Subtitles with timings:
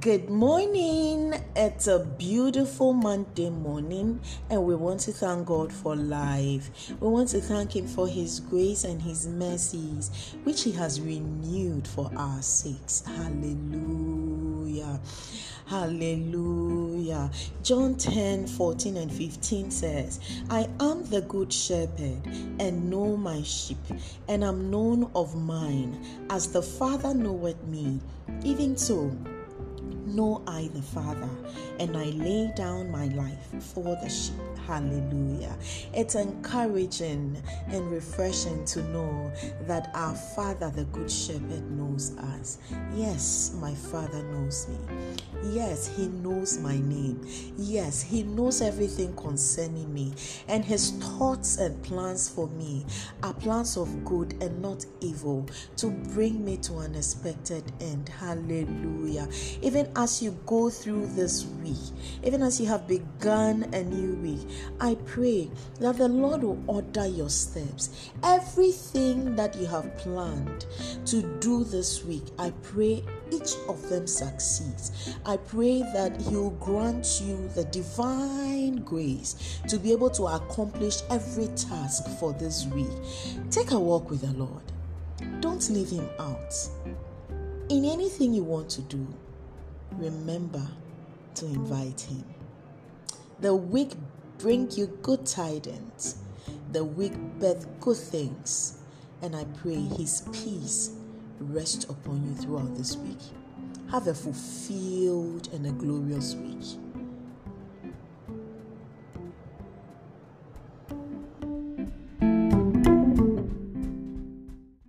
[0.00, 1.34] Good morning.
[1.56, 6.92] It's a beautiful Monday morning, and we want to thank God for life.
[7.00, 11.88] We want to thank Him for His grace and His mercies, which He has renewed
[11.88, 13.02] for our sakes.
[13.06, 15.00] Hallelujah.
[15.66, 17.30] Hallelujah.
[17.64, 22.24] John 10 14 and 15 says, I am the good shepherd
[22.60, 23.78] and know my sheep,
[24.28, 28.00] and am known of mine, as the Father knoweth me,
[28.44, 29.10] even so
[30.14, 31.28] know I the Father,
[31.78, 34.34] and I lay down my life for the sheep.
[34.66, 35.56] Hallelujah.
[35.94, 42.58] It's encouraging and refreshing to know that our Father, the Good Shepherd, knows us.
[42.94, 44.76] Yes, my Father knows me.
[45.44, 47.26] Yes, He knows my name.
[47.56, 50.12] Yes, He knows everything concerning me.
[50.48, 52.84] And His thoughts and plans for me
[53.22, 58.08] are plans of good and not evil to bring me to an expected end.
[58.08, 59.28] Hallelujah.
[59.62, 61.76] Even as you go through this week,
[62.22, 64.48] even as you have begun a new week,
[64.80, 68.10] I pray that the Lord will order your steps.
[68.22, 70.66] Everything that you have planned
[71.06, 75.16] to do this week, I pray each of them succeeds.
[75.26, 81.02] I pray that He will grant you the divine grace to be able to accomplish
[81.10, 82.86] every task for this week.
[83.50, 84.62] Take a walk with the Lord.
[85.40, 86.54] Don't leave Him out.
[87.68, 89.04] In anything you want to do,
[89.92, 90.66] remember
[91.36, 92.24] to invite Him.
[93.40, 93.92] The week
[94.38, 96.16] bring you good tidings.
[96.72, 98.78] The week birth good things.
[99.22, 100.92] And I pray His peace
[101.40, 103.20] rest upon you throughout this week.
[103.90, 106.78] Have a fulfilled and a glorious week.